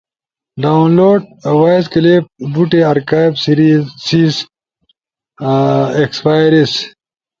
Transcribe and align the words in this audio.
ڈاؤنلوڈ، 0.61 1.19
وائس 1.61 1.85
کلپس 1.93 2.29
بوٹے 2.53 2.79
ارکائیو 2.91 3.29
سیز، 4.05 4.33
ایکسپائیریز 5.99 6.73